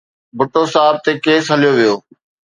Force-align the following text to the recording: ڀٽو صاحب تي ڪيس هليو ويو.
ڀٽو 0.37 0.61
صاحب 0.73 0.95
تي 1.03 1.11
ڪيس 1.25 1.45
هليو 1.53 1.73
ويو. 1.77 1.95